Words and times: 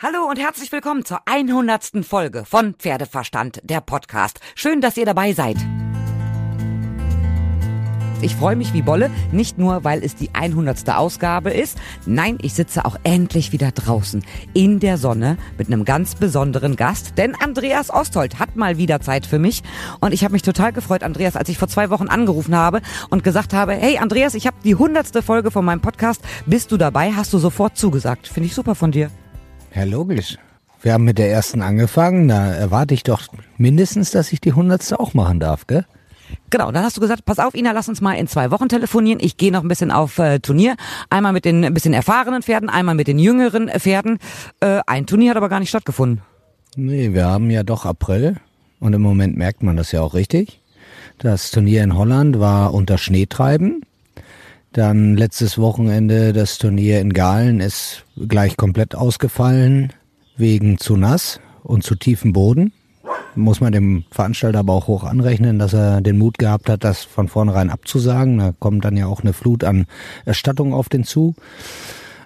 Hallo 0.00 0.30
und 0.30 0.38
herzlich 0.38 0.70
willkommen 0.70 1.04
zur 1.04 1.18
100. 1.24 2.06
Folge 2.06 2.44
von 2.44 2.74
Pferdeverstand, 2.74 3.58
der 3.64 3.80
Podcast. 3.80 4.38
Schön, 4.54 4.80
dass 4.80 4.96
ihr 4.96 5.04
dabei 5.04 5.32
seid. 5.32 5.56
Ich 8.22 8.36
freue 8.36 8.54
mich 8.54 8.72
wie 8.72 8.82
Bolle, 8.82 9.10
nicht 9.32 9.58
nur, 9.58 9.82
weil 9.82 10.04
es 10.04 10.14
die 10.14 10.32
100. 10.32 10.88
Ausgabe 10.90 11.50
ist. 11.50 11.78
Nein, 12.06 12.38
ich 12.42 12.54
sitze 12.54 12.84
auch 12.84 12.94
endlich 13.02 13.50
wieder 13.50 13.72
draußen 13.72 14.24
in 14.54 14.78
der 14.78 14.98
Sonne 14.98 15.36
mit 15.58 15.66
einem 15.66 15.84
ganz 15.84 16.14
besonderen 16.14 16.76
Gast. 16.76 17.18
Denn 17.18 17.34
Andreas 17.34 17.90
Osthold 17.90 18.38
hat 18.38 18.54
mal 18.54 18.78
wieder 18.78 19.00
Zeit 19.00 19.26
für 19.26 19.40
mich. 19.40 19.64
Und 19.98 20.14
ich 20.14 20.22
habe 20.22 20.30
mich 20.30 20.42
total 20.42 20.72
gefreut, 20.72 21.02
Andreas, 21.02 21.34
als 21.34 21.48
ich 21.48 21.58
vor 21.58 21.66
zwei 21.66 21.90
Wochen 21.90 22.06
angerufen 22.06 22.54
habe 22.54 22.82
und 23.10 23.24
gesagt 23.24 23.52
habe, 23.52 23.72
hey 23.72 23.98
Andreas, 23.98 24.34
ich 24.34 24.46
habe 24.46 24.58
die 24.62 24.74
100. 24.74 25.24
Folge 25.24 25.50
von 25.50 25.64
meinem 25.64 25.80
Podcast. 25.80 26.22
Bist 26.46 26.70
du 26.70 26.76
dabei? 26.76 27.14
Hast 27.16 27.32
du 27.32 27.38
sofort 27.38 27.76
zugesagt. 27.76 28.28
Finde 28.28 28.46
ich 28.46 28.54
super 28.54 28.76
von 28.76 28.92
dir. 28.92 29.10
Ja, 29.74 29.84
logisch. 29.84 30.38
Wir 30.82 30.92
haben 30.92 31.04
mit 31.04 31.18
der 31.18 31.30
ersten 31.30 31.60
angefangen. 31.60 32.28
Da 32.28 32.52
erwarte 32.52 32.94
ich 32.94 33.02
doch 33.02 33.22
mindestens, 33.56 34.10
dass 34.10 34.32
ich 34.32 34.40
die 34.40 34.52
hundertste 34.52 35.00
auch 35.00 35.14
machen 35.14 35.40
darf, 35.40 35.66
gell? 35.66 35.84
Genau, 36.50 36.70
dann 36.72 36.84
hast 36.84 36.96
du 36.96 37.00
gesagt, 37.00 37.24
pass 37.24 37.38
auf, 37.38 37.54
Ina, 37.54 37.72
lass 37.72 37.88
uns 37.88 38.00
mal 38.00 38.14
in 38.14 38.26
zwei 38.26 38.50
Wochen 38.50 38.68
telefonieren. 38.68 39.18
Ich 39.20 39.36
gehe 39.36 39.52
noch 39.52 39.62
ein 39.62 39.68
bisschen 39.68 39.90
auf 39.90 40.18
äh, 40.18 40.38
Turnier. 40.40 40.76
Einmal 41.10 41.32
mit 41.32 41.44
den 41.44 41.64
ein 41.64 41.74
bisschen 41.74 41.94
erfahrenen 41.94 42.42
Pferden, 42.42 42.68
einmal 42.68 42.94
mit 42.94 43.08
den 43.08 43.18
jüngeren 43.18 43.68
Pferden. 43.68 44.18
Äh, 44.60 44.80
ein 44.86 45.06
Turnier 45.06 45.30
hat 45.30 45.36
aber 45.36 45.48
gar 45.48 45.60
nicht 45.60 45.70
stattgefunden. 45.70 46.22
Nee, 46.76 47.12
wir 47.12 47.26
haben 47.26 47.50
ja 47.50 47.62
doch 47.62 47.84
April. 47.84 48.36
Und 48.80 48.92
im 48.92 49.02
Moment 49.02 49.36
merkt 49.36 49.62
man 49.62 49.76
das 49.76 49.92
ja 49.92 50.00
auch 50.02 50.14
richtig. 50.14 50.60
Das 51.18 51.50
Turnier 51.50 51.82
in 51.82 51.96
Holland 51.96 52.38
war 52.38 52.72
unter 52.72 52.96
Schneetreiben. 52.96 53.82
Dann 54.78 55.16
letztes 55.16 55.58
Wochenende 55.58 56.32
das 56.32 56.56
Turnier 56.56 57.00
in 57.00 57.12
Galen 57.12 57.58
ist 57.58 58.04
gleich 58.28 58.56
komplett 58.56 58.94
ausgefallen 58.94 59.92
wegen 60.36 60.78
zu 60.78 60.96
nass 60.96 61.40
und 61.64 61.82
zu 61.82 61.96
tiefem 61.96 62.32
Boden. 62.32 62.72
Muss 63.34 63.60
man 63.60 63.72
dem 63.72 64.04
Veranstalter 64.12 64.60
aber 64.60 64.74
auch 64.74 64.86
hoch 64.86 65.02
anrechnen, 65.02 65.58
dass 65.58 65.72
er 65.72 66.00
den 66.00 66.16
Mut 66.16 66.38
gehabt 66.38 66.68
hat, 66.68 66.84
das 66.84 67.02
von 67.02 67.26
vornherein 67.26 67.70
abzusagen. 67.70 68.38
Da 68.38 68.52
kommt 68.56 68.84
dann 68.84 68.96
ja 68.96 69.06
auch 69.06 69.22
eine 69.22 69.32
Flut 69.32 69.64
an 69.64 69.86
Erstattung 70.24 70.72
auf 70.72 70.88
den 70.88 71.02
zu. 71.02 71.34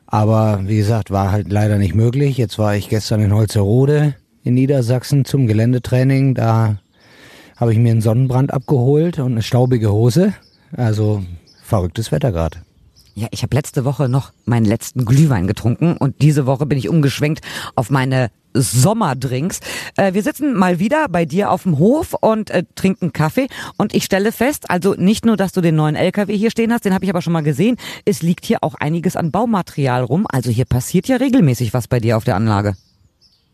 Aber 0.05 0.61
wie 0.67 0.77
gesagt, 0.77 1.11
war 1.11 1.33
halt 1.33 1.51
leider 1.51 1.79
nicht 1.79 1.95
möglich. 1.95 2.37
Jetzt 2.37 2.59
war 2.59 2.77
ich 2.77 2.91
gestern 2.91 3.23
in 3.23 3.33
Holzerode 3.33 4.15
in 4.45 4.53
Niedersachsen 4.53 5.25
zum 5.25 5.47
Geländetraining. 5.47 6.35
Da 6.35 6.77
habe 7.57 7.73
ich 7.73 7.79
mir 7.79 7.93
einen 7.93 8.03
Sonnenbrand 8.03 8.53
abgeholt 8.53 9.19
und 9.21 9.33
eine 9.33 9.43
staubige 9.43 9.91
Hose. 9.91 10.35
Also 10.77 11.23
verrücktes 11.73 12.13
Wetter 12.13 12.33
gerade. 12.33 12.59
Ja, 13.15 13.29
ich 13.31 13.43
habe 13.43 13.57
letzte 13.57 13.87
Woche 13.87 14.11
noch 14.11 14.33
meinen 14.45 14.67
letzten 14.67 15.07
Glühwein 15.07 15.47
getrunken 15.47 15.97
und 15.97 16.21
diese 16.21 16.45
Woche 16.45 16.67
bin 16.67 16.77
ich 16.77 16.91
umgeschwenkt 16.91 17.41
auf 17.75 17.89
meine 17.89 18.31
Sommerdrinks. 18.53 19.61
Äh, 19.97 20.13
wir 20.13 20.23
sitzen 20.23 20.53
mal 20.53 20.79
wieder 20.79 21.09
bei 21.09 21.25
dir 21.25 21.51
auf 21.51 21.63
dem 21.63 21.79
Hof 21.79 22.13
und 22.21 22.51
äh, 22.51 22.65
trinken 22.75 23.15
Kaffee 23.15 23.49
und 23.79 23.95
ich 23.95 24.05
stelle 24.05 24.33
fest, 24.33 24.69
also 24.69 24.95
nicht 24.99 25.25
nur, 25.25 25.39
dass 25.39 25.53
du 25.53 25.63
den 25.63 25.75
neuen 25.77 25.97
LKW 25.97 26.37
hier 26.37 26.51
stehen 26.51 26.75
hast, 26.75 26.85
den 26.85 26.93
habe 26.93 27.07
ich 27.07 27.11
aber 27.11 27.23
schon 27.23 27.33
mal 27.33 27.43
gesehen, 27.43 27.79
es 28.05 28.21
liegt 28.21 28.45
hier 28.45 28.59
auch 28.61 28.75
einiges 28.75 29.17
an 29.17 29.31
Baumaterial 29.31 30.05
rum. 30.05 30.27
Also 30.31 30.51
hier 30.51 30.67
passiert 30.67 31.09
ja 31.09 31.17
regelmäßig 31.17 31.73
was 31.73 31.89
bei 31.89 32.01
dir 32.01 32.19
auf 32.19 32.25
der 32.25 32.37
Anlage. 32.37 32.77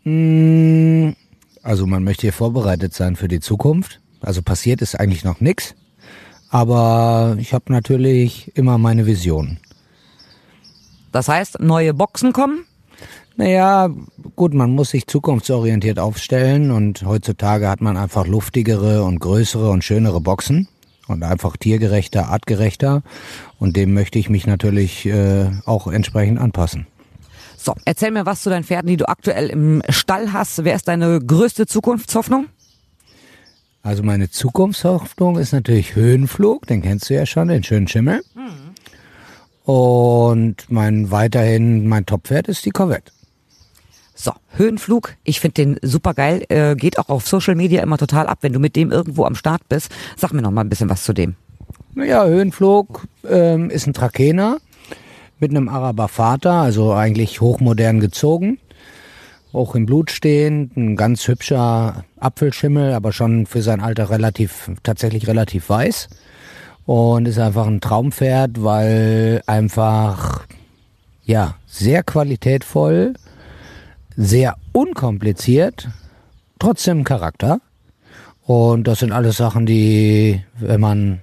Hm, 0.03 1.15
also 1.63 1.87
man 1.87 2.03
möchte 2.03 2.23
hier 2.23 2.33
vorbereitet 2.33 2.95
sein 2.95 3.15
für 3.15 3.29
die 3.29 3.41
Zukunft. 3.41 4.01
Also 4.21 4.43
passiert 4.43 4.83
ist 4.83 4.99
eigentlich 4.99 5.23
noch 5.23 5.41
nichts. 5.41 5.77
Aber 6.51 7.37
ich 7.39 7.53
habe 7.53 7.73
natürlich 7.73 8.57
immer 8.57 8.79
meine 8.79 9.07
Vision. 9.07 9.59
Das 11.13 11.29
heißt, 11.29 11.61
neue 11.61 11.95
Boxen 11.95 12.33
kommen? 12.33 12.65
Naja, 13.37 13.89
gut, 14.35 14.53
man 14.53 14.71
muss 14.71 14.91
sich 14.91 15.07
zukunftsorientiert 15.07 15.99
aufstellen 15.99 16.71
und 16.71 17.05
heutzutage 17.05 17.69
hat 17.69 17.81
man 17.81 17.97
einfach 17.97 18.27
luftigere 18.27 19.05
und 19.05 19.21
größere 19.21 19.71
und 19.71 19.85
schönere 19.85 20.21
Boxen 20.21 20.67
und 21.07 21.23
einfach 21.23 21.57
tiergerechter, 21.57 22.29
artgerechter 22.29 23.03
und 23.61 23.77
dem 23.77 23.95
möchte 23.95 24.19
ich 24.19 24.29
mich 24.29 24.47
natürlich 24.47 25.07
äh, 25.07 25.51
auch 25.67 25.87
entsprechend 25.87 26.41
anpassen. 26.41 26.89
So, 27.57 27.75
erzähl 27.85 28.11
mir 28.11 28.27
was 28.27 28.43
zu 28.43 28.51
deinen 28.51 28.65
Pferden, 28.65 28.89
die 28.89 28.97
du 28.97 29.09
aktuell 29.09 29.51
im 29.51 29.83
Stall 29.89 30.33
hast. 30.33 30.65
Wer 30.65 30.75
ist 30.75 30.89
deine 30.89 31.21
größte 31.21 31.67
Zukunftshoffnung? 31.67 32.47
Also 33.83 34.03
meine 34.03 34.31
Zukunftshoffnung 34.31 35.39
ist 35.39 35.53
natürlich 35.53 35.95
Höhenflug, 35.95 36.67
den 36.67 36.83
kennst 36.83 37.09
du 37.09 37.15
ja 37.15 37.27
schon, 37.27 37.49
den 37.49 37.63
schönen 37.63 37.89
Schimmel. 37.89 38.23
Mhm. 38.35 39.73
Und 39.73 40.57
mein 40.69 41.11
weiterhin 41.11 41.87
mein 41.87 42.07
Top-Pferd 42.07 42.49
ist 42.49 42.65
die 42.65 42.71
Corvette. 42.71 43.13
So, 44.15 44.33
Höhenflug, 44.57 45.15
ich 45.23 45.39
finde 45.39 45.55
den 45.55 45.79
super 45.83 46.13
geil, 46.13 46.45
äh, 46.49 46.75
geht 46.75 46.99
auch 46.99 47.09
auf 47.09 47.29
Social 47.29 47.55
Media 47.55 47.83
immer 47.83 47.99
total 47.99 48.27
ab, 48.27 48.39
wenn 48.41 48.53
du 48.53 48.59
mit 48.59 48.75
dem 48.75 48.91
irgendwo 48.91 49.25
am 49.25 49.37
Start 49.37 49.69
bist. 49.69 49.95
Sag 50.17 50.33
mir 50.33 50.43
noch 50.43 50.51
mal 50.51 50.63
ein 50.63 50.69
bisschen 50.69 50.91
was 50.91 51.05
zu 51.05 51.13
dem. 51.13 51.37
Naja, 51.95 52.25
Höhenflug 52.27 53.07
ähm, 53.29 53.71
ist 53.71 53.87
ein 53.87 53.93
Trakener 53.93 54.59
mit 55.39 55.51
einem 55.51 55.69
Araber 55.69 56.09
Vater, 56.09 56.53
also 56.53 56.95
eigentlich 56.95 57.41
hochmodern 57.41 58.01
gezogen 58.01 58.59
auch 59.53 59.75
im 59.75 59.87
Blut 59.87 60.11
stehend, 60.11 60.77
ein 60.77 60.97
ganz 60.97 61.27
hübscher 61.27 62.05
Apfelschimmel, 62.19 62.93
aber 62.93 63.13
schon 63.13 63.47
für 63.47 63.63
sein 63.63 63.81
Alter 63.81 64.11
relativ, 64.11 64.71
tatsächlich 64.83 65.27
relativ 65.27 65.69
weiß. 65.69 66.09
Und 66.85 67.29
ist 67.29 67.39
einfach 67.39 67.67
ein 67.67 67.81
Traumpferd, 67.81 68.63
weil 68.63 69.43
einfach, 69.47 70.47
ja, 71.25 71.57
sehr 71.67 72.03
qualitätvoll, 72.03 73.15
sehr 74.17 74.57
unkompliziert, 74.73 75.89
trotzdem 76.59 77.05
Charakter. 77.05 77.61
Und 78.43 78.89
das 78.89 79.01
sind 79.01 79.13
alles 79.13 79.37
Sachen, 79.37 79.67
die, 79.67 80.43
wenn 80.59 80.81
man, 80.81 81.21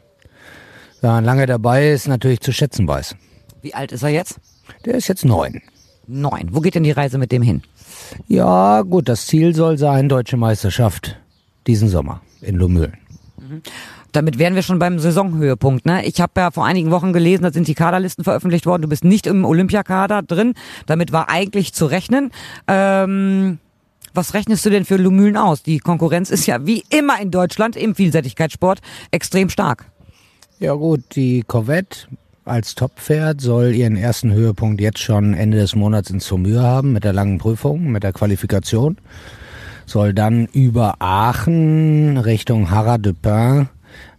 wenn 1.02 1.10
man 1.10 1.26
lange 1.26 1.48
dabei 1.48 1.90
ist, 1.90 2.08
natürlich 2.08 2.42
zu 2.42 2.54
schätzen 2.54 2.88
weiß. 2.88 3.16
Wie 3.64 3.74
alt 3.74 3.92
ist 3.92 4.04
er 4.04 4.10
jetzt? 4.10 4.40
Der 4.86 4.94
ist 4.94 5.08
jetzt 5.08 5.26
neun. 5.26 5.62
Neun. 6.06 6.50
Wo 6.52 6.62
geht 6.62 6.76
denn 6.76 6.84
die 6.84 6.92
Reise 6.92 7.18
mit 7.18 7.32
dem 7.32 7.42
hin? 7.42 7.64
Ja, 8.28 8.82
gut, 8.82 9.10
das 9.10 9.28
Ziel 9.28 9.56
soll 9.56 9.78
sein, 9.78 10.10
deutsche 10.10 10.38
Meisterschaft 10.38 11.18
diesen 11.68 11.90
Sommer 11.90 12.22
in 12.42 12.56
Lumülen. 12.56 12.98
Mhm. 13.38 13.62
Damit 14.12 14.40
wären 14.40 14.56
wir 14.56 14.62
schon 14.62 14.80
beim 14.80 14.98
Saisonhöhepunkt. 14.98 15.86
Ne? 15.86 16.06
Ich 16.06 16.22
habe 16.22 16.32
ja 16.38 16.52
vor 16.52 16.66
einigen 16.66 16.90
Wochen 16.90 17.12
gelesen, 17.12 17.44
da 17.44 17.52
sind 17.52 17.68
die 17.68 17.74
Kaderlisten 17.74 18.24
veröffentlicht 18.24 18.66
worden. 18.66 18.84
Du 18.84 18.88
bist 18.88 19.04
nicht 19.04 19.28
im 19.28 19.44
Olympiakader 19.44 20.22
drin. 20.22 20.54
Damit 20.86 21.12
war 21.12 21.30
eigentlich 21.30 21.74
zu 21.74 21.86
rechnen. 21.86 22.32
Ähm, 22.68 23.60
was 24.14 24.34
rechnest 24.34 24.66
du 24.66 24.70
denn 24.70 24.86
für 24.86 24.96
Lumülen 24.96 25.36
aus? 25.36 25.64
Die 25.64 25.80
Konkurrenz 25.80 26.30
ist 26.30 26.46
ja 26.46 26.66
wie 26.66 26.86
immer 26.90 27.20
in 27.20 27.30
Deutschland 27.30 27.76
im 27.76 27.94
Vielseitigkeitssport 27.94 28.80
extrem 29.12 29.50
stark. 29.50 29.92
Ja 30.60 30.74
gut, 30.74 31.02
die 31.18 31.44
Corvette 31.46 32.08
als 32.46 32.76
Top-Pferd 32.76 33.42
soll 33.42 33.74
ihren 33.74 33.98
ersten 33.98 34.32
Höhepunkt 34.32 34.80
jetzt 34.80 35.00
schon 35.00 35.34
Ende 35.34 35.58
des 35.58 35.76
Monats 35.76 36.12
in 36.12 36.20
Saumur 36.20 36.62
haben 36.62 36.94
mit 36.94 37.04
der 37.04 37.14
langen 37.14 37.40
Prüfung, 37.40 37.92
mit 37.92 38.04
der 38.04 38.14
Qualifikation. 38.14 38.98
Soll 39.88 40.14
dann 40.14 40.46
über 40.46 40.96
Aachen 41.00 42.18
Richtung 42.18 42.70
Haras 42.72 43.02
de 43.02 43.14
Pin 43.14 43.68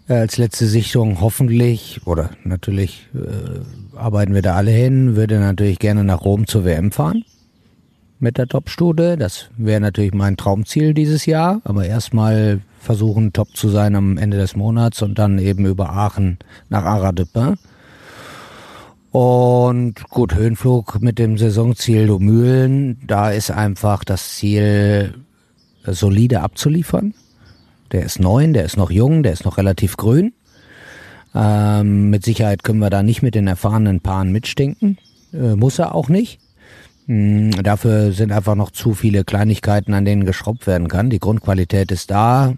äh, 0.09 0.15
als 0.15 0.39
letzte 0.39 0.67
Sichtung 0.67 1.21
hoffentlich, 1.21 2.01
oder 2.05 2.31
natürlich 2.45 3.09
äh, 3.15 3.97
arbeiten 3.97 4.35
wir 4.35 4.43
da 4.43 4.55
alle 4.55 4.71
hin, 4.73 5.17
würde 5.17 5.39
natürlich 5.39 5.79
gerne 5.79 6.05
nach 6.05 6.25
Rom 6.25 6.47
zur 6.47 6.65
WM 6.65 6.93
fahren 6.93 7.25
mit 8.19 8.39
der 8.39 8.49
Top-Stude. 8.49 9.17
Das 9.17 9.51
wäre 9.57 9.81
natürlich 9.81 10.15
mein 10.15 10.37
Traumziel 10.37 10.95
dieses 10.95 11.27
Jahr, 11.27 11.61
aber 11.65 11.87
erstmal 11.87 12.61
versuchen, 12.81 13.33
top 13.33 13.57
zu 13.57 13.69
sein 13.69 13.95
am 13.95 14.17
Ende 14.19 14.37
des 14.37 14.57
Monats 14.57 15.03
und 15.03 15.19
dann 15.19 15.39
eben 15.39 15.67
über 15.67 15.91
Aachen 15.91 16.39
nach 16.69 16.85
Haras 16.85 17.15
de 17.15 17.25
Pin. 17.25 17.57
Und 19.17 20.11
gut, 20.11 20.35
Höhenflug 20.35 21.01
mit 21.01 21.19
dem 21.19 21.39
Saisonziel 21.39 22.07
Domühlen, 22.07 23.01
da 23.07 23.31
ist 23.31 23.51
einfach 23.51 24.05
das 24.05 24.35
Ziel, 24.35 25.15
solide 25.87 26.43
abzuliefern. 26.43 27.15
Der 27.93 28.03
ist 28.03 28.21
neun, 28.21 28.53
der 28.53 28.67
ist 28.67 28.77
noch 28.77 28.91
jung, 28.91 29.23
der 29.23 29.33
ist 29.33 29.47
noch 29.47 29.57
relativ 29.57 29.97
grün. 29.97 30.35
Ähm, 31.35 32.11
mit 32.11 32.27
Sicherheit 32.27 32.63
können 32.63 32.81
wir 32.81 32.91
da 32.91 33.03
nicht 33.03 33.23
mit 33.23 33.35
den 33.35 33.47
erfahrenen 33.47 34.01
Paaren 34.01 34.33
mitstinken. 34.33 34.99
Äh, 35.33 35.57
muss 35.57 35.79
er 35.79 35.95
auch 35.95 36.11
nicht. 36.11 36.39
Mhm, 37.07 37.53
dafür 37.63 38.13
sind 38.13 38.33
einfach 38.33 38.55
noch 38.55 38.71
zu 38.71 38.93
viele 38.93 39.25
Kleinigkeiten, 39.25 39.95
an 39.95 40.05
denen 40.05 40.27
geschraubt 40.27 40.67
werden 40.67 40.89
kann. 40.89 41.09
Die 41.09 41.21
Grundqualität 41.21 41.91
ist 41.91 42.11
da. 42.11 42.53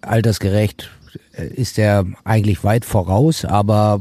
Altersgerecht 0.00 0.92
äh, 1.36 1.48
ist 1.48 1.76
er 1.76 2.06
eigentlich 2.22 2.62
weit 2.62 2.84
voraus, 2.84 3.44
aber 3.44 3.98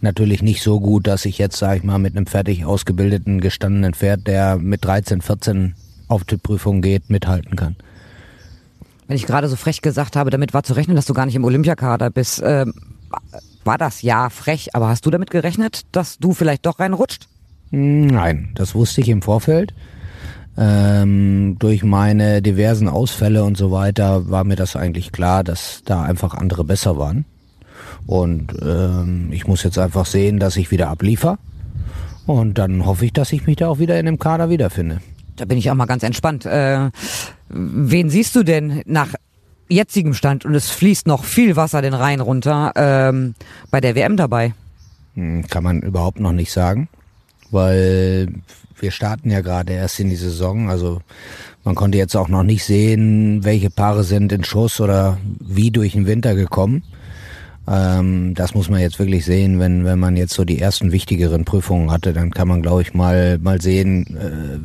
natürlich 0.00 0.42
nicht 0.42 0.62
so 0.62 0.80
gut, 0.80 1.06
dass 1.06 1.24
ich 1.24 1.38
jetzt, 1.38 1.56
sage 1.56 1.78
ich 1.78 1.84
mal, 1.84 1.98
mit 1.98 2.16
einem 2.16 2.26
fertig 2.26 2.64
ausgebildeten, 2.64 3.40
gestandenen 3.40 3.94
Pferd, 3.94 4.26
der 4.26 4.58
mit 4.58 4.84
13, 4.84 5.20
14 5.20 5.74
auf 6.08 6.24
die 6.24 6.36
Prüfung 6.36 6.82
geht, 6.82 7.10
mithalten 7.10 7.56
kann. 7.56 7.76
Wenn 9.06 9.16
ich 9.16 9.26
gerade 9.26 9.48
so 9.48 9.56
frech 9.56 9.82
gesagt 9.82 10.16
habe, 10.16 10.30
damit 10.30 10.54
war 10.54 10.62
zu 10.62 10.74
rechnen, 10.74 10.96
dass 10.96 11.06
du 11.06 11.14
gar 11.14 11.26
nicht 11.26 11.34
im 11.34 11.44
Olympiakader 11.44 12.10
bist, 12.10 12.40
äh, 12.40 12.66
war 13.64 13.78
das 13.78 14.02
ja 14.02 14.30
frech, 14.30 14.74
aber 14.74 14.88
hast 14.88 15.06
du 15.06 15.10
damit 15.10 15.30
gerechnet, 15.30 15.82
dass 15.92 16.18
du 16.18 16.32
vielleicht 16.32 16.66
doch 16.66 16.78
reinrutscht? 16.78 17.28
Nein, 17.70 18.50
das 18.54 18.74
wusste 18.74 19.00
ich 19.00 19.08
im 19.08 19.22
Vorfeld. 19.22 19.74
Ähm, 20.56 21.56
durch 21.58 21.82
meine 21.82 22.42
diversen 22.42 22.88
Ausfälle 22.88 23.44
und 23.44 23.56
so 23.56 23.70
weiter 23.70 24.28
war 24.28 24.44
mir 24.44 24.56
das 24.56 24.76
eigentlich 24.76 25.10
klar, 25.10 25.42
dass 25.44 25.82
da 25.84 26.02
einfach 26.02 26.34
andere 26.34 26.64
besser 26.64 26.98
waren. 26.98 27.24
Und 28.06 28.54
ähm, 28.62 29.28
ich 29.32 29.46
muss 29.46 29.62
jetzt 29.62 29.78
einfach 29.78 30.06
sehen, 30.06 30.38
dass 30.38 30.56
ich 30.56 30.70
wieder 30.70 30.88
abliefer. 30.88 31.38
Und 32.26 32.58
dann 32.58 32.86
hoffe 32.86 33.06
ich, 33.06 33.12
dass 33.12 33.32
ich 33.32 33.46
mich 33.46 33.56
da 33.56 33.68
auch 33.68 33.78
wieder 33.78 33.98
in 33.98 34.06
dem 34.06 34.18
Kader 34.18 34.48
wiederfinde. 34.48 35.00
Da 35.36 35.44
bin 35.44 35.58
ich 35.58 35.70
auch 35.70 35.74
mal 35.74 35.86
ganz 35.86 36.02
entspannt. 36.02 36.46
Äh, 36.46 36.90
wen 37.48 38.10
siehst 38.10 38.36
du 38.36 38.42
denn 38.42 38.82
nach 38.86 39.14
jetzigem 39.68 40.14
Stand 40.14 40.44
und 40.44 40.54
es 40.54 40.70
fließt 40.70 41.06
noch 41.06 41.24
viel 41.24 41.56
Wasser 41.56 41.82
den 41.82 41.94
Rhein 41.94 42.20
runter 42.20 42.72
ähm, 42.76 43.34
bei 43.70 43.80
der 43.80 43.94
WM 43.94 44.16
dabei? 44.16 44.54
Hm, 45.14 45.46
kann 45.48 45.64
man 45.64 45.80
überhaupt 45.80 46.20
noch 46.20 46.32
nicht 46.32 46.52
sagen, 46.52 46.88
weil 47.50 48.28
wir 48.78 48.90
starten 48.90 49.30
ja 49.30 49.40
gerade 49.40 49.72
erst 49.72 50.00
in 50.00 50.10
die 50.10 50.16
Saison. 50.16 50.68
Also 50.68 51.00
man 51.64 51.74
konnte 51.74 51.98
jetzt 51.98 52.16
auch 52.16 52.28
noch 52.28 52.42
nicht 52.42 52.64
sehen, 52.64 53.44
welche 53.44 53.70
Paare 53.70 54.04
sind 54.04 54.32
in 54.32 54.44
Schuss 54.44 54.80
oder 54.80 55.18
wie 55.40 55.70
durch 55.70 55.92
den 55.92 56.06
Winter 56.06 56.34
gekommen. 56.34 56.82
Ähm, 57.68 58.34
das 58.34 58.54
muss 58.54 58.68
man 58.68 58.80
jetzt 58.80 58.98
wirklich 58.98 59.24
sehen, 59.24 59.60
wenn, 59.60 59.84
wenn 59.84 59.98
man 59.98 60.16
jetzt 60.16 60.34
so 60.34 60.44
die 60.44 60.60
ersten 60.60 60.90
wichtigeren 60.90 61.44
Prüfungen 61.44 61.90
hatte, 61.90 62.12
dann 62.12 62.30
kann 62.30 62.48
man, 62.48 62.62
glaube 62.62 62.82
ich, 62.82 62.94
mal, 62.94 63.38
mal 63.38 63.60
sehen, 63.60 64.16
äh, 64.16 64.58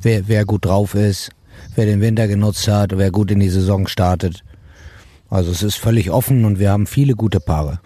wer, 0.00 0.28
wer 0.28 0.44
gut 0.44 0.64
drauf 0.64 0.94
ist, 0.94 1.30
wer 1.74 1.86
den 1.86 2.00
Winter 2.00 2.26
genutzt 2.26 2.66
hat, 2.68 2.96
wer 2.96 3.10
gut 3.10 3.30
in 3.30 3.40
die 3.40 3.50
Saison 3.50 3.86
startet. 3.86 4.42
Also 5.28 5.50
es 5.50 5.62
ist 5.62 5.76
völlig 5.76 6.10
offen 6.10 6.44
und 6.44 6.58
wir 6.58 6.70
haben 6.70 6.86
viele 6.86 7.14
gute 7.14 7.40
Paare. 7.40 7.80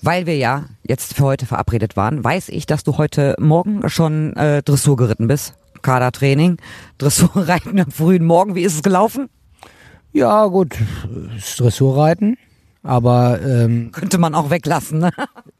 Weil 0.00 0.26
wir 0.26 0.36
ja 0.36 0.66
jetzt 0.86 1.14
für 1.14 1.24
heute 1.24 1.44
verabredet 1.44 1.96
waren, 1.96 2.22
weiß 2.24 2.48
ich, 2.48 2.66
dass 2.66 2.84
du 2.84 2.96
heute 2.96 3.34
Morgen 3.38 3.88
schon 3.90 4.34
äh, 4.36 4.62
Dressur 4.62 4.96
geritten 4.96 5.26
bist. 5.26 5.54
Kadertraining, 5.82 6.56
Dressurreiten 6.98 7.78
am 7.78 7.90
frühen 7.90 8.24
Morgen. 8.24 8.54
Wie 8.54 8.62
ist 8.62 8.74
es 8.74 8.82
gelaufen? 8.82 9.28
Ja, 10.12 10.46
gut, 10.46 10.74
Dressurreiten. 11.58 12.38
Aber 12.82 13.40
ähm, 13.42 13.90
könnte 13.92 14.18
man 14.18 14.34
auch 14.34 14.50
weglassen. 14.50 15.00
Ne? 15.00 15.10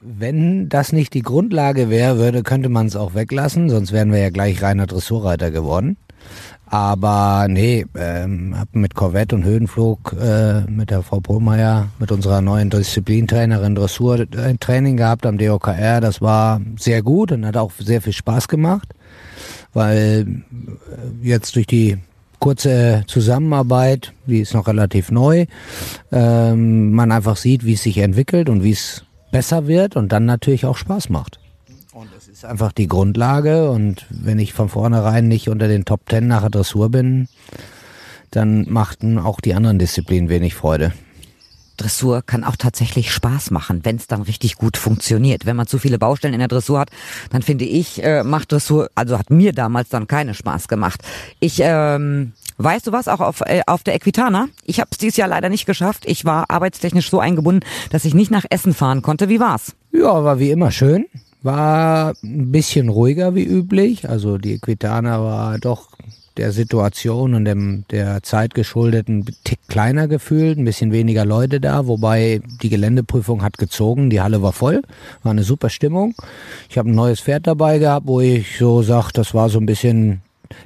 Wenn 0.01 0.69
das 0.69 0.93
nicht 0.93 1.15
die 1.15 1.23
Grundlage 1.23 1.91
wäre, 1.91 2.19
würde, 2.19 2.43
könnte 2.43 2.69
man 2.69 2.87
es 2.87 2.97
auch 2.97 3.15
weglassen, 3.15 3.71
sonst 3.71 3.93
wären 3.93 4.13
wir 4.13 4.19
ja 4.19 4.31
gleich 4.31 4.63
reiner 4.63 4.87
Dressurreiter 4.87 5.51
geworden. 5.51 5.97
Aber 6.71 7.47
nee, 7.49 7.87
ähm, 7.97 8.55
hab 8.59 8.75
mit 8.75 8.95
Corvette 8.95 9.35
und 9.35 9.45
Höhenflug 9.45 10.15
äh, 10.21 10.63
mit 10.71 10.91
der 10.91 11.03
Frau 11.03 11.21
Pohlmeier, 11.21 11.89
mit 11.99 12.13
unserer 12.13 12.43
neuen 12.43 12.69
Disziplintrainerin 12.69 13.75
Dressur 13.75 14.27
ein 14.37 14.61
Training 14.61 14.99
gehabt 14.99 15.25
am 15.25 15.39
DOKR. 15.39 16.03
Das 16.03 16.21
war 16.21 16.61
sehr 16.79 17.03
gut 17.03 17.33
und 17.33 17.47
hat 17.47 17.57
auch 17.57 17.73
sehr 17.79 18.03
viel 18.03 18.13
Spaß 18.13 18.49
gemacht, 18.49 18.93
weil 19.73 20.43
äh, 21.23 21.27
jetzt 21.27 21.57
durch 21.57 21.67
die 21.67 21.97
kurze 22.39 23.05
Zusammenarbeit, 23.07 24.13
die 24.27 24.41
ist 24.41 24.55
noch 24.55 24.67
relativ 24.67 25.11
neu, 25.11 25.47
ähm, 26.13 26.93
man 26.93 27.13
einfach 27.13 27.37
sieht, 27.37 27.65
wie 27.65 27.75
es 27.75 27.83
sich 27.83 27.99
entwickelt 27.99 28.49
und 28.49 28.63
wie 28.63 28.73
es 28.73 29.05
besser 29.31 29.67
wird 29.67 29.97
und 29.97 30.13
dann 30.13 30.25
natürlich 30.25 30.67
auch 30.67 30.77
Spaß 30.77 31.09
macht. 31.11 31.41
Und 31.93 32.09
es 32.17 32.29
ist 32.29 32.45
einfach 32.45 32.73
die 32.73 32.87
Grundlage 32.87 33.71
und 33.71 34.07
wenn 34.11 34.39
ich 34.39 34.53
von 34.53 34.69
vornherein 34.69 35.27
nicht 35.27 35.49
unter 35.49 35.69
den 35.69 35.85
Top 35.85 36.07
Ten 36.07 36.29
nach 36.29 36.49
Dressur 36.49 36.91
bin, 36.91 37.29
dann 38.31 38.67
machten 38.69 39.19
auch 39.19 39.41
die 39.41 39.55
anderen 39.55 39.79
Disziplinen 39.79 40.29
wenig 40.29 40.55
Freude. 40.55 40.93
Dressur 41.79 42.23
kann 42.23 42.45
auch 42.45 42.57
tatsächlich 42.57 43.11
Spaß 43.13 43.51
machen, 43.51 43.81
wenn 43.85 43.97
es 43.97 44.07
dann 44.07 44.23
richtig 44.23 44.57
gut 44.57 44.77
funktioniert. 44.77 45.47
Wenn 45.47 45.57
man 45.57 45.67
zu 45.67 45.79
viele 45.79 45.99
Baustellen 45.99 46.35
in 46.35 46.41
der 46.41 46.49
Dressur 46.49 46.81
hat, 46.81 46.91
dann 47.31 47.43
finde 47.43 47.65
ich, 47.65 48.03
äh, 48.05 48.23
macht 48.23 48.53
Dressur, 48.53 48.91
also 48.95 49.19
hat 49.19 49.31
mir 49.31 49.53
damals 49.53 49.89
dann 49.89 50.07
keine 50.07 50.35
Spaß 50.35 50.69
gemacht. 50.69 51.01
Ich, 51.41 51.61
ähm, 51.63 52.33
weißt 52.59 52.87
du 52.87 52.93
was, 52.93 53.09
auch 53.09 53.21
auf, 53.21 53.41
äh, 53.43 53.63
auf 53.67 53.83
der 53.83 53.95
Equitana, 53.95 54.49
ich 54.65 54.81
habe 54.81 54.89
es 54.93 54.99
dieses 54.99 55.17
Jahr 55.17 55.29
leider 55.29 55.49
nicht 55.49 55.67
geschafft. 55.67 56.05
Ich 56.07 56.25
war 56.25 56.51
arbeitstechnisch 56.51 57.11
so 57.11 57.21
eingebunden, 57.21 57.67
dass 57.91 58.05
ich 58.05 58.15
nicht 58.15 58.31
nach 58.31 58.45
Essen 58.51 58.75
fahren 58.75 59.03
konnte. 59.03 59.29
Wie 59.29 59.41
war's? 59.41 59.75
Ja, 59.93 60.25
war 60.25 60.39
wie 60.39 60.51
immer 60.51 60.71
schön. 60.71 61.07
War 61.43 62.15
ein 62.23 62.51
bisschen 62.51 62.89
ruhiger 62.89 63.35
wie 63.35 63.45
üblich. 63.45 64.09
Also 64.09 64.39
die 64.39 64.55
Equitana 64.55 65.23
war 65.23 65.59
doch 65.59 65.88
der 66.39 66.53
Situation 66.53 67.35
und 67.35 67.45
dem, 67.45 67.85
der 67.91 68.23
Zeit 68.23 68.55
geschuldet 68.55 69.09
ein 69.09 69.27
Tick 69.45 69.59
kleiner 69.69 70.09
gefühlt, 70.09 70.57
ein 70.57 70.65
bisschen 70.65 70.93
weniger 70.93 71.25
Leute 71.25 71.61
da, 71.61 71.87
wobei 71.87 72.41
die 72.63 72.69
Geländeprüfung 72.71 73.43
hat 73.43 73.59
gezogen, 73.59 74.09
die 74.09 74.21
Halle 74.21 74.41
war 74.41 74.53
voll, 74.53 74.83
war 75.23 75.33
eine 75.33 75.43
super 75.43 75.69
Stimmung. 75.69 76.15
Ich 76.71 76.79
habe 76.79 76.89
ein 76.89 76.95
neues 76.95 77.21
Pferd 77.21 77.47
dabei 77.47 77.79
gehabt, 77.79 78.07
wo 78.07 78.21
ich 78.21 78.59
so 78.59 78.83
sag, 78.83 79.13
das 79.13 79.35
war 79.35 79.51
so 79.51 79.59
ein 79.59 79.67
bisschen 79.67 80.23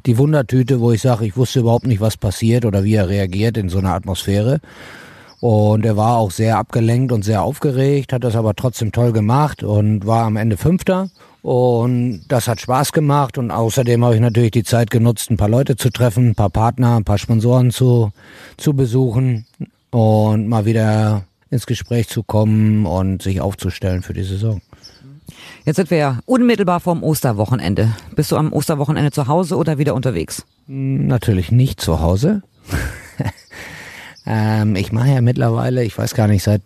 die 0.07 0.19
Wundertüte, 0.19 0.81
wo 0.81 0.93
ich 0.93 1.01
sage, 1.01 1.27
ich 1.27 1.37
wusste 1.37 1.61
überhaupt 1.61 1.87
nicht, 1.87 2.01
was 2.01 2.17
passiert 2.17 2.65
oder 2.65 2.85
wie 2.85 2.95
er 2.95 3.09
reagiert 3.09 3.57
in 3.57 3.69
so 3.69 3.79
einer 3.79 3.95
Atmosphäre. 3.95 4.61
Und 5.41 5.85
er 5.85 5.97
war 5.97 6.19
auch 6.19 6.31
sehr 6.31 6.57
abgelenkt 6.57 7.11
und 7.11 7.25
sehr 7.25 7.43
aufgeregt, 7.43 8.13
hat 8.13 8.23
das 8.23 8.37
aber 8.37 8.55
trotzdem 8.55 8.93
toll 8.93 9.11
gemacht 9.11 9.65
und 9.65 10.07
war 10.07 10.25
am 10.25 10.37
Ende 10.37 10.57
Fünfter. 10.57 11.09
Und 11.43 12.23
das 12.29 12.47
hat 12.47 12.61
Spaß 12.61 12.93
gemacht 12.93 13.37
und 13.37 13.51
außerdem 13.51 14.05
habe 14.05 14.15
ich 14.15 14.21
natürlich 14.21 14.53
die 14.53 14.63
Zeit 14.63 14.91
genutzt, 14.91 15.31
ein 15.31 15.37
paar 15.37 15.49
Leute 15.49 15.77
zu 15.77 15.91
treffen, 15.91 16.31
ein 16.31 16.35
paar 16.37 16.51
Partner, 16.51 16.97
ein 16.97 17.05
paar 17.05 17.19
Sponsoren 17.19 17.73
zu, 17.73 18.13
zu 18.57 18.75
besuchen 18.75 19.47
und 19.91 20.49
mal 20.49 20.65
wieder 20.65 21.25
ins 21.51 21.67
Gespräch 21.67 22.09
zu 22.09 22.23
kommen 22.23 22.87
und 22.87 23.23
sich 23.23 23.41
aufzustellen 23.41 24.03
für 24.03 24.13
die 24.13 24.23
Saison. 24.23 24.63
Jetzt 25.65 25.77
sind 25.77 25.91
wir 25.91 25.99
ja 25.99 26.19
unmittelbar 26.27 26.79
vorm 26.79 27.03
Osterwochenende. 27.03 27.93
Bist 28.15 28.31
du 28.31 28.37
am 28.37 28.53
Osterwochenende 28.53 29.11
zu 29.11 29.27
Hause 29.27 29.57
oder 29.57 29.79
wieder 29.79 29.95
unterwegs? 29.95 30.45
Natürlich 30.67 31.51
nicht 31.51 31.81
zu 31.81 32.01
Hause. 32.01 32.43
Ähm, 34.27 34.77
ich 34.77 34.93
mache 34.93 35.11
ja 35.11 35.21
mittlerweile, 35.21 35.85
ich 35.85 35.97
weiß 35.97 36.15
gar 36.15 36.29
nicht, 36.29 36.43
seit 36.43 36.63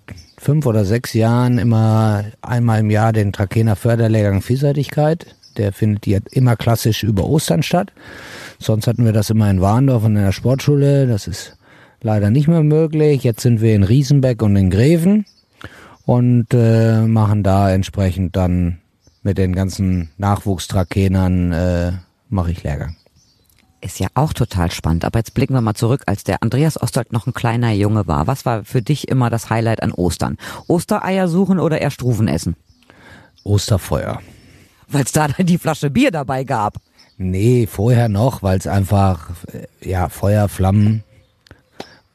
fünf 0.46 0.64
oder 0.64 0.84
sechs 0.84 1.12
Jahren 1.12 1.58
immer 1.58 2.25
einmal 2.40 2.78
im 2.78 2.88
Jahr 2.88 3.12
den 3.12 3.32
Trakener 3.32 3.75
Förderlehrgang 3.75 4.43
Vielseitigkeit. 4.43 5.34
Der 5.56 5.72
findet 5.72 6.06
jetzt 6.06 6.32
immer 6.32 6.54
klassisch 6.54 7.02
über 7.02 7.25
Ostern 7.25 7.64
statt. 7.64 7.93
Sonst 8.60 8.87
hatten 8.87 9.04
wir 9.04 9.12
das 9.12 9.28
immer 9.28 9.50
in 9.50 9.60
Warndorf 9.60 10.04
und 10.04 10.14
in 10.14 10.22
der 10.22 10.31
Sportschule. 10.31 11.08
Das 11.08 11.26
ist 11.26 11.56
leider 12.00 12.31
nicht 12.31 12.46
mehr 12.46 12.62
möglich. 12.62 13.25
Jetzt 13.25 13.40
sind 13.40 13.60
wir 13.60 13.75
in 13.75 13.82
Riesenbeck 13.82 14.40
und 14.40 14.54
in 14.54 14.70
Greven 14.70 15.25
und 16.04 16.46
äh, 16.54 17.00
machen 17.00 17.42
da 17.42 17.72
entsprechend 17.72 18.37
dann 18.37 18.78
mit 19.25 19.38
den 19.38 19.52
ganzen 19.52 20.10
Nachwuchstrakenern 20.16 21.52
äh, 21.52 21.92
mache 22.28 22.52
ich 22.52 22.62
Lehrgang. 22.62 22.94
Ist 23.81 24.00
ja 24.00 24.08
auch 24.14 24.32
total 24.32 24.70
spannend. 24.70 25.05
Aber 25.05 25.19
jetzt 25.19 25.34
blicken 25.34 25.55
wir 25.55 25.61
mal 25.61 25.75
zurück, 25.75 26.02
als 26.06 26.25
der 26.25 26.42
Andreas 26.42 26.80
Ostold 26.80 27.12
noch 27.12 27.26
ein 27.26 27.35
kleiner 27.35 27.73
Junge 27.73 28.06
war. 28.06 28.26
Was 28.26 28.47
war 28.47 28.64
für 28.64 28.83
dich 28.83 29.09
immer 29.09 29.30
das 29.30 29.50
Highlight 29.50 29.83
an 29.83 29.92
Ostern? 29.92 30.38
Ostereier 30.66 31.28
suchen 31.28 31.59
oder 31.59 31.80
eher 31.80 31.90
Struven 31.90 32.28
essen? 32.28 32.56
Osterfeuer. 33.45 34.21
Weil 34.88 35.04
es 35.04 35.12
da 35.12 35.28
die 35.28 35.59
Flasche 35.59 35.90
Bier 35.90 36.11
dabei 36.11 36.45
gab. 36.45 36.76
Nee, 37.18 37.66
vorher 37.66 38.09
noch, 38.09 38.42
weil 38.42 38.59
es 38.59 38.66
einfach, 38.66 39.30
ja, 39.83 40.09
Feuer, 40.09 40.49
Flammen 40.49 41.02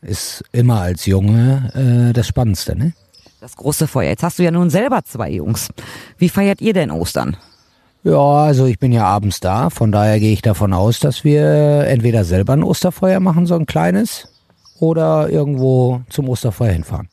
ist 0.02 0.44
immer 0.52 0.82
als 0.82 1.06
Junge 1.06 2.10
äh, 2.10 2.14
das 2.14 2.28
Spannendste, 2.28 2.76
ne? 2.76 2.94
Das 3.40 3.56
große 3.56 3.88
Feuer. 3.88 4.10
Jetzt 4.10 4.24
hast 4.24 4.38
du 4.38 4.44
ja 4.44 4.52
nun 4.52 4.70
selber 4.70 5.04
zwei 5.04 5.32
Jungs. 5.32 5.70
Wie 6.18 6.30
feiert 6.30 6.62
ihr 6.62 6.74
denn 6.74 6.92
Ostern? 6.92 7.38
Ja, 8.04 8.18
also 8.18 8.66
ich 8.66 8.80
bin 8.80 8.92
ja 8.92 9.06
abends 9.06 9.40
da, 9.40 9.70
von 9.70 9.92
daher 9.92 10.20
gehe 10.20 10.34
ich 10.34 10.42
davon 10.42 10.74
aus, 10.74 11.00
dass 11.00 11.24
wir 11.24 11.86
entweder 11.88 12.24
selber 12.24 12.54
ein 12.54 12.64
Osterfeuer 12.64 13.20
machen, 13.20 13.46
so 13.46 13.56
ein 13.56 13.68
kleines, 13.68 14.28
oder 14.80 15.30
irgendwo 15.30 16.02
zum 16.10 16.28
Osterfeuer 16.28 16.72
hinfahren. 16.72 17.10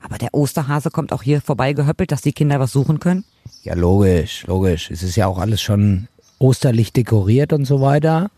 Aber 0.00 0.18
der 0.18 0.34
Osterhase 0.34 0.90
kommt 0.90 1.12
auch 1.12 1.22
hier 1.22 1.40
vorbei 1.40 1.72
gehöppelt, 1.72 2.10
dass 2.10 2.22
die 2.22 2.32
Kinder 2.32 2.58
was 2.58 2.72
suchen 2.72 2.98
können? 2.98 3.24
Ja, 3.62 3.74
logisch, 3.74 4.44
logisch. 4.48 4.90
Es 4.90 5.04
ist 5.04 5.14
ja 5.14 5.28
auch 5.28 5.38
alles 5.38 5.62
schon 5.62 6.08
osterlich 6.40 6.92
dekoriert 6.92 7.52
und 7.52 7.64
so 7.64 7.80
weiter. 7.80 8.30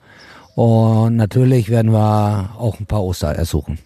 Und 0.54 1.16
natürlich 1.16 1.70
werden 1.70 1.92
wir 1.92 2.50
auch 2.58 2.78
ein 2.78 2.87
paar 2.87 3.02
Ostereier 3.02 3.46
suchen. 3.46 3.78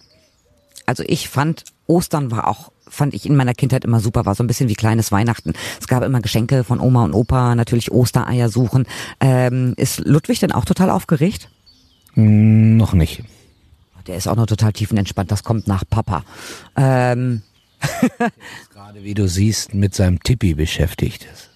Also 0.85 1.03
ich 1.07 1.29
fand, 1.29 1.63
Ostern 1.87 2.31
war 2.31 2.49
auch 2.49 2.71
fand 2.89 3.13
ich 3.13 3.25
in 3.25 3.35
meiner 3.35 3.53
Kindheit 3.53 3.85
immer 3.85 3.99
super, 3.99 4.25
war 4.25 4.35
so 4.35 4.43
ein 4.43 4.47
bisschen 4.47 4.69
wie 4.69 4.75
kleines 4.75 5.11
Weihnachten. 5.11 5.53
Es 5.79 5.87
gab 5.87 6.03
immer 6.03 6.21
Geschenke 6.21 6.63
von 6.63 6.79
Oma 6.79 7.05
und 7.05 7.13
Opa, 7.13 7.55
natürlich 7.55 7.91
Ostereier 7.91 8.49
suchen. 8.49 8.85
Ähm, 9.19 9.73
ist 9.77 9.99
Ludwig 10.05 10.39
denn 10.39 10.51
auch 10.51 10.65
total 10.65 10.89
aufgeregt? 10.89 11.49
Mm, 12.15 12.77
noch 12.77 12.93
nicht. 12.93 13.23
Der 14.07 14.17
ist 14.17 14.27
auch 14.27 14.35
noch 14.35 14.47
total 14.47 14.73
tiefenentspannt, 14.73 15.31
das 15.31 15.43
kommt 15.43 15.67
nach 15.67 15.83
Papa. 15.89 16.23
Ähm. 16.75 17.43
gerade 18.89 19.03
wie 19.03 19.13
du 19.13 19.27
siehst 19.27 19.75
mit 19.75 19.93
seinem 19.93 20.19
Tippi 20.23 20.55
beschäftigt 20.55 21.27
ist. 21.31 21.49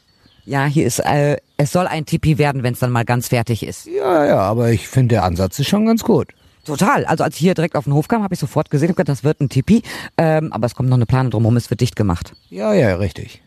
Ja, 0.46 0.66
hier 0.66 0.86
ist, 0.86 1.00
äh, 1.00 1.38
es 1.58 1.72
soll 1.72 1.88
ein 1.88 2.06
Tippi 2.06 2.38
werden, 2.38 2.64
wenn 2.64 2.74
es 2.74 2.80
dann 2.80 2.92
mal 2.92 3.06
ganz 3.06 3.30
fertig 3.30 3.64
ist. 3.64 3.88
Ja, 3.88 4.26
ja, 4.26 4.40
aber 4.40 4.72
ich 4.72 4.88
finde 4.88 5.16
der 5.16 5.24
Ansatz 5.24 5.58
ist 5.58 5.68
schon 5.70 5.86
ganz 5.86 6.04
gut. 6.04 6.34
Total. 6.66 7.06
Also 7.06 7.24
als 7.24 7.36
ich 7.36 7.42
hier 7.42 7.54
direkt 7.54 7.76
auf 7.76 7.84
den 7.86 7.94
Hof 7.94 8.08
kam, 8.08 8.24
habe 8.24 8.34
ich 8.34 8.40
sofort 8.40 8.70
gesehen, 8.70 8.90
gedacht, 8.90 9.10
das 9.10 9.24
wird 9.24 9.42
ein 9.42 9.50
Tipi. 9.50 9.82
Ähm, 10.18 10.54
aber 10.54 10.66
es 10.66 10.76
kommt 10.76 10.90
noch 10.90 10.98
eine 10.98 11.06
Plane 11.06 11.30
drumherum, 11.30 11.58
es 11.58 11.70
wird 11.70 11.82
dicht 11.82 11.96
gemacht. 11.96 12.34
Ja, 12.50 12.74
ja, 12.74 12.96
richtig. 12.96 13.42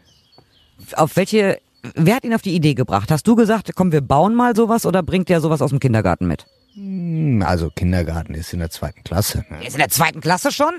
Auf 0.95 1.17
welche 1.17 1.59
wer 1.95 2.17
hat 2.17 2.25
ihn 2.25 2.35
auf 2.35 2.43
die 2.43 2.55
Idee 2.55 2.75
gebracht? 2.75 3.11
Hast 3.11 3.27
du 3.27 3.37
gesagt, 3.37 3.71
komm, 3.75 3.93
wir 3.93 4.01
bauen 4.01 4.35
mal 4.35 4.55
sowas 4.57 4.87
oder 4.87 5.03
bringt 5.03 5.29
der 5.29 5.41
sowas 5.41 5.63
aus 5.63 5.71
dem 5.71 5.81
Kindergarten 5.81 6.27
mit? 6.27 6.47
Hm, 6.75 7.43
Also 7.47 7.71
Kindergarten 7.71 8.35
ist 8.35 8.53
in 8.53 8.59
der 8.59 8.71
zweiten 8.71 9.03
Klasse. 9.05 9.45
Ne? 9.51 9.65
Ist 9.67 9.75
in 9.75 9.79
der 9.81 9.89
zweiten 9.89 10.21
Klasse 10.21 10.53
schon? 10.53 10.75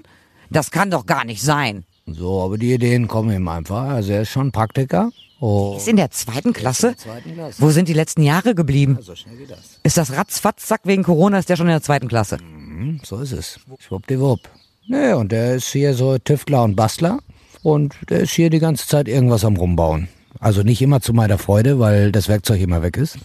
Das 0.49 0.71
kann 0.71 0.91
doch 0.91 1.05
gar 1.05 1.25
nicht 1.25 1.41
sein. 1.41 1.85
So, 2.07 2.41
aber 2.41 2.57
die 2.57 2.73
Ideen 2.73 3.07
kommen 3.07 3.31
ihm 3.35 3.47
einfach. 3.47 3.83
Also 3.89 4.13
er 4.13 4.21
ist 4.21 4.29
schon 4.29 4.51
Praktiker. 4.51 5.11
Oh, 5.39 5.75
Ist 5.77 5.87
in 5.87 5.97
der 5.97 6.09
zweiten 6.09 6.51
Klasse? 6.53 6.95
zweiten 6.97 7.35
Klasse. 7.35 7.61
Wo 7.61 7.69
sind 7.69 7.87
die 7.87 7.93
letzten 7.93 8.23
Jahre 8.23 8.55
geblieben? 8.55 8.97
so 9.01 9.13
schnell 9.15 9.35
geht 9.37 9.51
das. 9.51 9.79
Ist 9.83 9.97
das 9.97 10.13
ratzfatz, 10.13 10.65
zack, 10.65 10.81
wegen 10.85 11.03
Corona 11.03 11.37
ist 11.37 11.49
der 11.49 11.57
schon 11.57 11.67
in 11.67 11.73
der 11.73 11.83
zweiten 11.83 12.07
Klasse? 12.07 12.37
Hm, 12.37 13.01
so 13.03 13.19
ist 13.19 13.33
es. 13.33 13.59
Schwuppdiwupp. 13.79 14.39
Nee, 14.87 15.13
und 15.13 15.31
der 15.31 15.55
ist 15.55 15.67
hier 15.67 15.93
so 15.93 16.17
Tüftler 16.17 16.63
und 16.63 16.75
Bastler. 16.75 17.19
Und 17.61 17.95
der 18.09 18.21
ist 18.21 18.31
hier 18.31 18.49
die 18.49 18.59
ganze 18.59 18.87
Zeit 18.87 19.07
irgendwas 19.07 19.43
am 19.45 19.57
Rumbauen. 19.57 20.07
Also 20.39 20.63
nicht 20.63 20.81
immer 20.81 21.01
zu 21.01 21.13
meiner 21.13 21.37
Freude, 21.37 21.77
weil 21.79 22.11
das 22.11 22.29
Werkzeug 22.29 22.61
immer 22.61 22.81
weg 22.81 22.97
ist. 22.97 23.17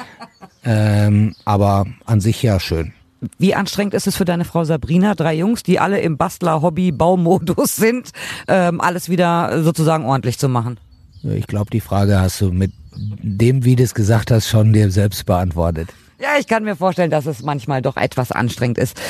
ähm, 0.64 1.36
aber 1.44 1.86
an 2.06 2.20
sich 2.20 2.42
ja 2.42 2.58
schön. 2.58 2.93
Wie 3.38 3.54
anstrengend 3.54 3.94
ist 3.94 4.06
es 4.06 4.16
für 4.16 4.24
deine 4.24 4.44
Frau 4.44 4.64
Sabrina, 4.64 5.14
drei 5.14 5.34
Jungs, 5.34 5.62
die 5.62 5.78
alle 5.78 6.00
im 6.00 6.16
Bastler-Hobby-Baumodus 6.16 7.76
sind, 7.76 8.10
ähm, 8.48 8.80
alles 8.80 9.08
wieder 9.08 9.62
sozusagen 9.62 10.04
ordentlich 10.04 10.38
zu 10.38 10.48
machen? 10.48 10.78
Ich 11.22 11.46
glaube, 11.46 11.70
die 11.70 11.80
Frage 11.80 12.20
hast 12.20 12.40
du 12.40 12.52
mit 12.52 12.72
dem, 12.96 13.64
wie 13.64 13.76
du 13.76 13.82
es 13.82 13.94
gesagt 13.94 14.30
hast, 14.30 14.48
schon 14.48 14.72
dir 14.72 14.90
selbst 14.90 15.24
beantwortet. 15.26 15.88
Ja, 16.20 16.38
ich 16.38 16.46
kann 16.46 16.64
mir 16.64 16.76
vorstellen, 16.76 17.10
dass 17.10 17.26
es 17.26 17.42
manchmal 17.42 17.82
doch 17.82 17.96
etwas 17.96 18.30
anstrengend 18.30 18.78
ist. 18.78 19.00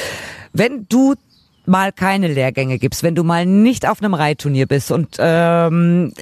Wenn 0.52 0.86
du 0.88 1.14
mal 1.66 1.92
keine 1.92 2.28
Lehrgänge 2.28 2.78
gibst, 2.78 3.02
wenn 3.02 3.14
du 3.14 3.24
mal 3.24 3.46
nicht 3.46 3.88
auf 3.88 4.02
einem 4.02 4.14
Reitturnier 4.14 4.66
bist 4.66 4.90
und 4.90 5.16
ähm, 5.18 6.12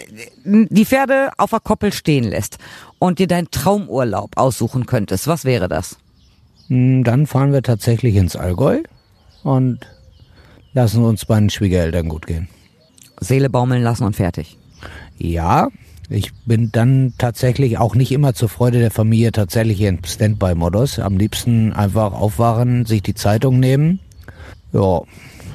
die 0.44 0.84
Pferde 0.84 1.30
auf 1.36 1.50
der 1.50 1.60
Koppel 1.60 1.92
stehen 1.92 2.24
lässt 2.24 2.58
und 2.98 3.18
dir 3.18 3.26
deinen 3.26 3.50
Traumurlaub 3.50 4.36
aussuchen 4.36 4.86
könntest, 4.86 5.26
was 5.26 5.44
wäre 5.44 5.68
das? 5.68 5.96
Hm, 6.72 7.04
Dann 7.04 7.26
fahren 7.26 7.52
wir 7.52 7.62
tatsächlich 7.62 8.16
ins 8.16 8.34
Allgäu 8.34 8.80
und 9.42 9.80
lassen 10.72 11.04
uns 11.04 11.26
bei 11.26 11.38
den 11.38 11.50
Schwiegereltern 11.50 12.08
gut 12.08 12.26
gehen. 12.26 12.48
Seele 13.20 13.50
baumeln 13.50 13.82
lassen 13.82 14.04
und 14.04 14.16
fertig. 14.16 14.56
Ja, 15.18 15.68
ich 16.08 16.32
bin 16.46 16.72
dann 16.72 17.12
tatsächlich 17.18 17.76
auch 17.76 17.94
nicht 17.94 18.10
immer 18.10 18.32
zur 18.32 18.48
Freude 18.48 18.78
der 18.78 18.90
Familie 18.90 19.32
tatsächlich 19.32 19.82
im 19.82 20.02
Standby-Modus. 20.02 20.98
Am 20.98 21.18
liebsten 21.18 21.74
einfach 21.74 22.14
aufwachen, 22.14 22.86
sich 22.86 23.02
die 23.02 23.14
Zeitung 23.14 23.60
nehmen, 23.60 24.00
ja, 24.72 25.02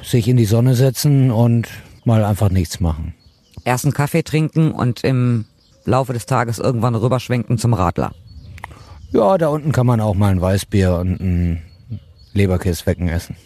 sich 0.04 0.28
in 0.28 0.36
die 0.36 0.44
Sonne 0.44 0.76
setzen 0.76 1.32
und 1.32 1.66
mal 2.04 2.24
einfach 2.24 2.50
nichts 2.50 2.78
machen. 2.78 3.12
Erst 3.64 3.84
einen 3.84 3.92
Kaffee 3.92 4.22
trinken 4.22 4.70
und 4.70 5.02
im 5.02 5.46
Laufe 5.84 6.12
des 6.12 6.26
Tages 6.26 6.60
irgendwann 6.60 6.94
rüberschwenken 6.94 7.58
zum 7.58 7.74
Radler. 7.74 8.12
Ja, 9.10 9.38
da 9.38 9.48
unten 9.48 9.72
kann 9.72 9.86
man 9.86 10.00
auch 10.00 10.14
mal 10.14 10.30
ein 10.30 10.40
Weißbier 10.40 10.96
und 10.96 11.20
ein 11.20 11.62
Leberkäswecken 12.34 13.08
essen. 13.08 13.36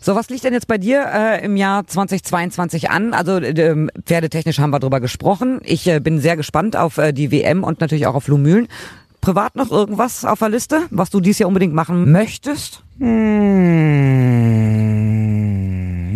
So, 0.00 0.14
was 0.14 0.28
liegt 0.28 0.44
denn 0.44 0.52
jetzt 0.52 0.68
bei 0.68 0.76
dir 0.76 1.06
äh, 1.12 1.42
im 1.44 1.56
Jahr 1.56 1.86
2022 1.86 2.90
an? 2.90 3.14
Also 3.14 3.38
äh, 3.38 3.86
pferdetechnisch 4.04 4.58
haben 4.58 4.68
wir 4.70 4.78
drüber 4.78 5.00
gesprochen. 5.00 5.60
Ich 5.64 5.86
äh, 5.86 5.98
bin 5.98 6.20
sehr 6.20 6.36
gespannt 6.36 6.76
auf 6.76 6.98
äh, 6.98 7.14
die 7.14 7.32
WM 7.32 7.64
und 7.64 7.80
natürlich 7.80 8.06
auch 8.06 8.14
auf 8.14 8.28
Lumülen. 8.28 8.68
Privat 9.22 9.56
noch 9.56 9.70
irgendwas 9.70 10.26
auf 10.26 10.40
der 10.40 10.50
Liste, 10.50 10.82
was 10.90 11.08
du 11.08 11.20
dies 11.20 11.38
Jahr 11.38 11.48
unbedingt 11.48 11.72
machen 11.72 12.12
möchtest? 12.12 12.82
Hm, 12.98 13.08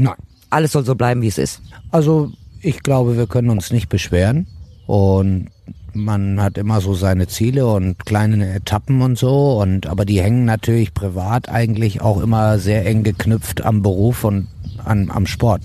nein. 0.03 0.17
Alles 0.51 0.73
soll 0.73 0.85
so 0.85 0.95
bleiben, 0.95 1.23
wie 1.23 1.29
es 1.29 1.39
ist. 1.39 1.63
Also 1.91 2.31
ich 2.61 2.83
glaube, 2.83 3.17
wir 3.17 3.27
können 3.27 3.49
uns 3.49 3.71
nicht 3.71 3.89
beschweren 3.89 4.47
und 4.87 5.49
man 5.95 6.41
hat 6.43 6.59
immer 6.59 6.81
so 6.81 6.95
seine 6.95 7.27
Ziele 7.27 7.67
und 7.67 8.05
kleine 8.05 8.55
Etappen 8.55 9.03
und 9.03 9.19
so 9.19 9.61
und 9.61 9.87
aber 9.87 10.05
die 10.05 10.21
hängen 10.21 10.45
natürlich 10.45 10.95
privat 10.95 11.49
eigentlich 11.49 12.01
auch 12.01 12.21
immer 12.21 12.59
sehr 12.59 12.87
eng 12.87 13.03
geknüpft 13.03 13.63
am 13.63 13.83
Beruf 13.83 14.25
und 14.25 14.49
an, 14.85 15.11
am 15.11 15.27
Sport. 15.27 15.63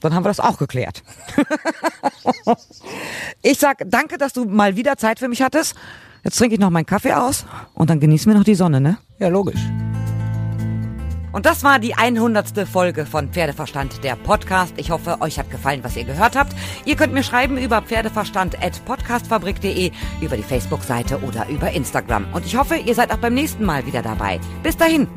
Dann 0.00 0.14
haben 0.14 0.24
wir 0.24 0.30
das 0.30 0.40
auch 0.40 0.58
geklärt. 0.58 1.02
ich 3.42 3.58
sag 3.58 3.84
danke, 3.86 4.18
dass 4.18 4.32
du 4.32 4.44
mal 4.44 4.76
wieder 4.76 4.96
Zeit 4.96 5.18
für 5.18 5.28
mich 5.28 5.42
hattest. 5.42 5.76
Jetzt 6.24 6.38
trinke 6.38 6.54
ich 6.54 6.60
noch 6.60 6.70
meinen 6.70 6.86
Kaffee 6.86 7.12
aus 7.12 7.46
und 7.74 7.90
dann 7.90 8.00
genießen 8.00 8.30
wir 8.30 8.36
noch 8.36 8.44
die 8.44 8.54
Sonne, 8.54 8.80
ne? 8.80 8.98
Ja, 9.18 9.28
logisch. 9.28 9.60
Und 11.32 11.46
das 11.46 11.64
war 11.64 11.78
die 11.78 11.94
100. 11.94 12.68
Folge 12.68 13.06
von 13.06 13.30
Pferdeverstand, 13.30 14.04
der 14.04 14.16
Podcast. 14.16 14.74
Ich 14.76 14.90
hoffe, 14.90 15.16
euch 15.20 15.38
hat 15.38 15.50
gefallen, 15.50 15.80
was 15.82 15.96
ihr 15.96 16.04
gehört 16.04 16.36
habt. 16.36 16.54
Ihr 16.84 16.96
könnt 16.96 17.14
mir 17.14 17.22
schreiben 17.22 17.56
über 17.56 17.80
pferdeverstand.podcastfabrik.de, 17.82 19.92
über 20.20 20.36
die 20.36 20.42
Facebook-Seite 20.42 21.22
oder 21.22 21.48
über 21.48 21.70
Instagram. 21.70 22.26
Und 22.32 22.44
ich 22.44 22.56
hoffe, 22.56 22.74
ihr 22.76 22.94
seid 22.94 23.10
auch 23.12 23.18
beim 23.18 23.34
nächsten 23.34 23.64
Mal 23.64 23.86
wieder 23.86 24.02
dabei. 24.02 24.40
Bis 24.62 24.76
dahin. 24.76 25.08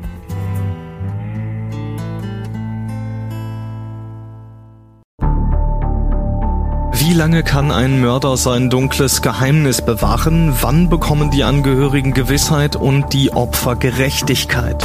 Wie 6.92 7.12
lange 7.12 7.42
kann 7.44 7.70
ein 7.70 8.00
Mörder 8.00 8.36
sein 8.36 8.68
dunkles 8.68 9.22
Geheimnis 9.22 9.80
bewahren? 9.80 10.52
Wann 10.60 10.88
bekommen 10.88 11.30
die 11.30 11.44
Angehörigen 11.44 12.14
Gewissheit 12.14 12.74
und 12.74 13.12
die 13.12 13.32
Opfer 13.32 13.76
Gerechtigkeit? 13.76 14.84